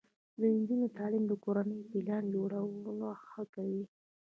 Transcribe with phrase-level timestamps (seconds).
[0.39, 3.83] د نجونو تعلیم د کورنۍ پلان جوړونه ښه کوي.